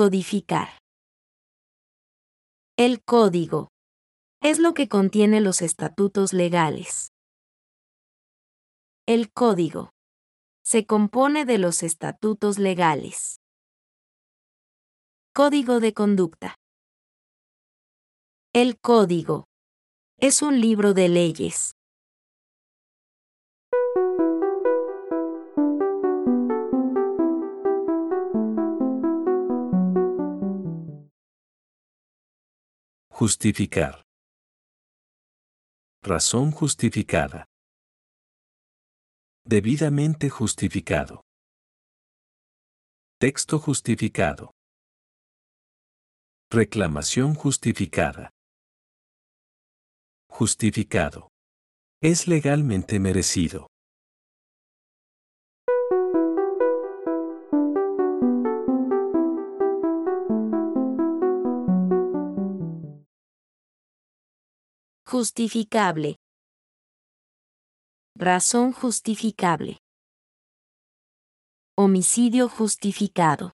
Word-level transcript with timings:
Codificar. 0.00 0.78
El 2.78 3.04
código 3.04 3.68
es 4.40 4.58
lo 4.58 4.72
que 4.72 4.88
contiene 4.88 5.42
los 5.42 5.60
estatutos 5.60 6.32
legales. 6.32 7.12
El 9.06 9.30
código 9.30 9.90
se 10.64 10.86
compone 10.86 11.44
de 11.44 11.58
los 11.58 11.82
estatutos 11.82 12.58
legales. 12.58 13.40
Código 15.34 15.80
de 15.80 15.92
conducta. 15.92 16.54
El 18.54 18.80
código 18.80 19.44
es 20.16 20.40
un 20.40 20.62
libro 20.62 20.94
de 20.94 21.10
leyes. 21.10 21.72
Justificar. 33.20 34.02
Razón 36.02 36.52
justificada. 36.52 37.44
Debidamente 39.44 40.30
justificado. 40.30 41.20
Texto 43.18 43.58
justificado. 43.58 44.52
Reclamación 46.50 47.34
justificada. 47.34 48.30
Justificado. 50.30 51.28
Es 52.00 52.26
legalmente 52.26 52.98
merecido. 53.00 53.69
Justificable. 65.10 66.14
Razón 68.16 68.70
justificable. 68.70 69.78
Homicidio 71.76 72.48
justificado. 72.48 73.50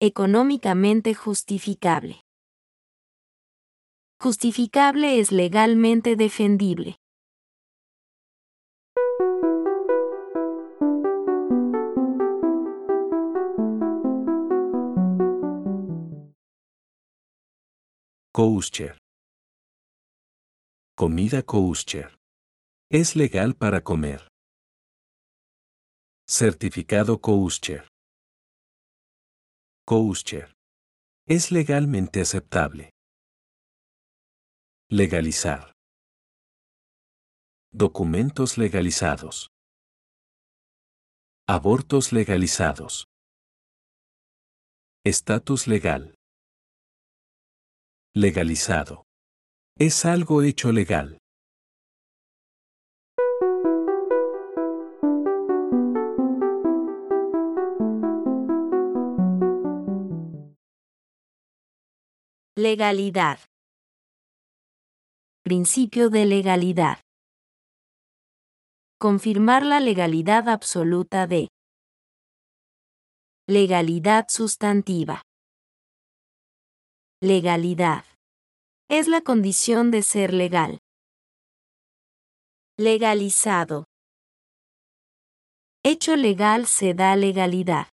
Económicamente 0.00 1.12
justificable. 1.12 2.22
Justificable 4.18 5.20
es 5.20 5.30
legalmente 5.30 6.16
defendible. 6.16 6.96
Comida 21.00 21.42
kosher. 21.42 22.18
Es 22.90 23.16
legal 23.16 23.54
para 23.56 23.82
comer. 23.82 24.28
Certificado 26.28 27.22
kosher. 27.22 27.88
Kosher. 29.86 30.52
Es 31.26 31.52
legalmente 31.52 32.20
aceptable. 32.20 32.90
Legalizar. 34.90 35.72
Documentos 37.72 38.58
legalizados. 38.58 39.48
Abortos 41.48 42.12
legalizados. 42.12 43.06
Estatus 45.02 45.66
legal. 45.66 46.14
Legalizado. 48.14 49.06
Es 49.82 50.04
algo 50.04 50.42
hecho 50.42 50.72
legal. 50.72 51.16
Legalidad. 62.58 63.38
Principio 65.42 66.10
de 66.10 66.26
legalidad. 66.26 66.98
Confirmar 68.98 69.64
la 69.64 69.80
legalidad 69.80 70.50
absoluta 70.50 71.26
de. 71.26 71.48
Legalidad 73.48 74.26
sustantiva. 74.28 75.22
Legalidad. 77.22 78.09
Es 78.92 79.06
la 79.06 79.20
condición 79.20 79.92
de 79.92 80.02
ser 80.02 80.34
legal. 80.34 80.80
Legalizado. 82.76 83.84
Hecho 85.84 86.16
legal 86.16 86.66
se 86.66 86.92
da 86.92 87.14
legalidad. 87.14 87.86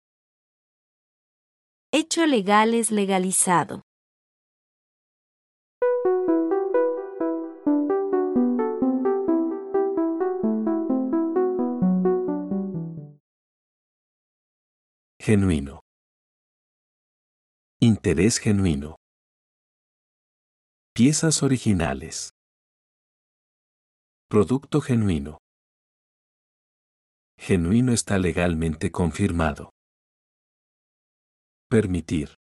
Hecho 1.92 2.26
legal 2.26 2.74
es 2.74 2.92
legalizado. 2.92 3.82
Genuino. 15.18 15.80
Interés 17.80 18.38
genuino. 18.38 18.94
Piezas 20.96 21.42
originales. 21.42 22.30
Producto 24.28 24.80
genuino. 24.80 25.38
Genuino 27.36 27.92
está 27.92 28.16
legalmente 28.18 28.92
confirmado. 28.92 29.70
Permitir. 31.68 32.36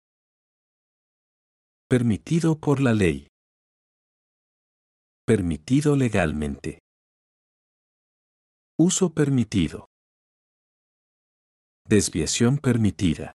Permitido 1.89 2.59
por 2.59 2.81
la 2.81 2.93
ley. 2.93 3.29
Permitido 5.25 5.95
legalmente. 5.95 6.81
Uso 8.77 9.15
permitido. 9.15 9.87
Desviación 11.87 12.59
permitida. 12.59 13.33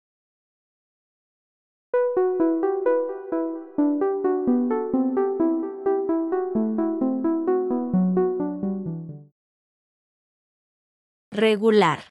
Regular. 11.34 12.10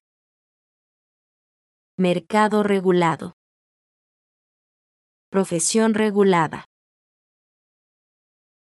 Mercado 1.98 2.62
regulado. 2.62 3.34
Profesión 5.30 5.92
regulada. 5.92 6.64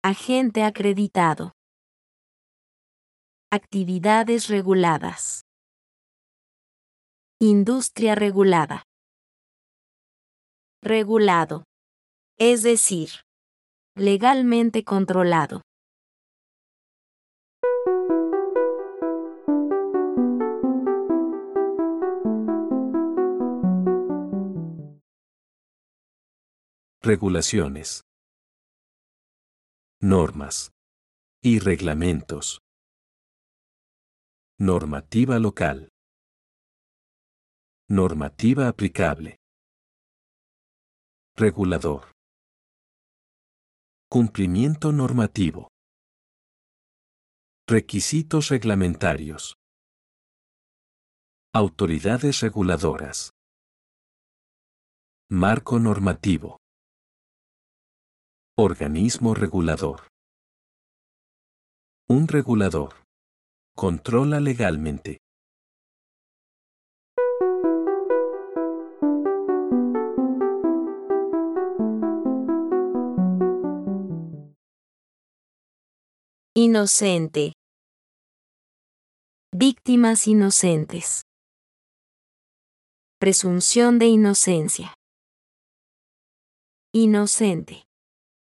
Agente 0.04 0.66
acreditado. 0.66 1.54
Actividades 3.50 4.50
reguladas. 4.50 5.46
Industria 7.40 8.16
regulada. 8.16 8.84
Regulado. 10.84 11.64
Es 12.38 12.64
decir, 12.64 13.12
legalmente 13.96 14.84
controlado. 14.84 15.62
Regulaciones. 27.02 28.04
Normas. 30.02 30.74
Y 31.42 31.60
reglamentos. 31.60 32.60
Normativa 34.60 35.40
local. 35.40 35.88
Normativa 37.88 38.68
aplicable. 38.68 39.38
Regulador. 41.38 42.12
Cumplimiento 44.10 44.92
normativo. 44.92 45.70
Requisitos 47.66 48.50
reglamentarios. 48.50 49.56
Autoridades 51.54 52.42
reguladoras. 52.42 53.32
Marco 55.30 55.80
normativo. 55.80 56.59
Organismo 58.62 59.34
regulador. 59.36 60.10
Un 62.10 62.28
regulador. 62.28 62.94
Controla 63.74 64.42
legalmente. 64.42 65.20
Inocente. 76.54 77.54
Víctimas 79.56 80.28
inocentes. 80.28 81.22
Presunción 83.22 84.00
de 84.00 84.08
inocencia. 84.08 84.94
Inocente. 86.94 87.89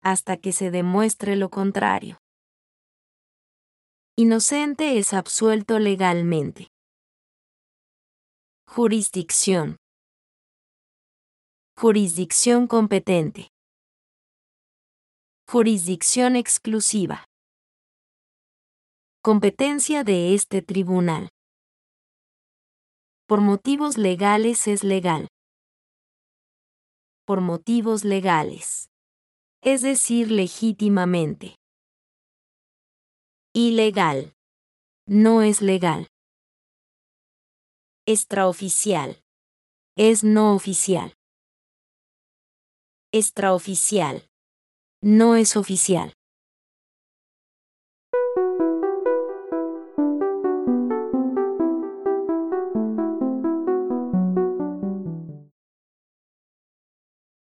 Hasta 0.04 0.36
que 0.36 0.50
se 0.50 0.72
demuestre 0.72 1.36
lo 1.36 1.48
contrario. 1.48 2.18
Inocente 4.16 4.98
es 4.98 5.14
absuelto 5.14 5.78
legalmente. 5.78 6.66
Jurisdicción. 8.66 9.76
Jurisdicción 11.76 12.66
competente. 12.66 13.48
Jurisdicción 15.48 16.34
exclusiva. 16.34 17.24
Competencia 19.22 20.02
de 20.02 20.34
este 20.34 20.62
tribunal. 20.62 21.28
Por 23.28 23.40
motivos 23.40 23.96
legales 23.98 24.66
es 24.66 24.82
legal. 24.82 25.28
Por 27.24 27.40
motivos 27.40 28.04
legales. 28.04 28.91
Es 29.64 29.82
decir, 29.82 30.32
legítimamente. 30.32 31.54
Ilegal. 33.54 34.34
No 35.06 35.42
es 35.42 35.62
legal. 35.62 36.08
Extraoficial. 38.04 39.22
Es 39.96 40.24
no 40.24 40.56
oficial. 40.56 41.14
Extraoficial. 43.12 44.26
No 45.00 45.36
es 45.36 45.56
oficial. 45.56 46.12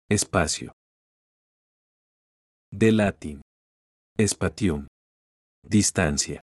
Espacio. 0.09 0.78
De 2.71 2.91
latín. 2.91 3.41
Spatium. 4.19 4.85
Distancia. 5.63 6.39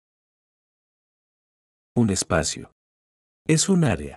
Un 1.94 2.08
espacio. 2.08 2.72
Es 3.46 3.68
un 3.68 3.84
área. 3.84 4.16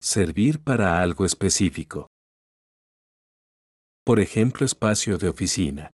Servir 0.00 0.64
para 0.64 1.02
algo 1.02 1.26
específico. 1.26 2.08
Por 4.02 4.18
ejemplo, 4.18 4.64
espacio 4.64 5.18
de 5.18 5.28
oficina. 5.28 5.90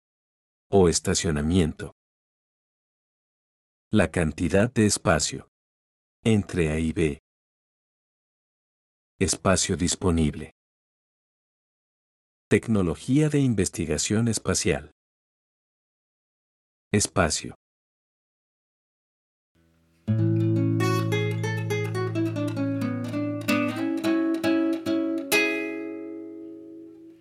O 0.70 0.90
estacionamiento. 0.90 1.94
La 3.90 4.10
cantidad 4.10 4.70
de 4.70 4.84
espacio. 4.84 5.48
Entre 6.22 6.70
A 6.70 6.78
y 6.78 6.92
B. 6.92 7.18
Espacio 9.18 9.74
disponible. 9.78 10.52
Tecnología 12.52 13.30
de 13.30 13.38
investigación 13.38 14.28
espacial. 14.28 14.90
Espacio. 16.92 17.61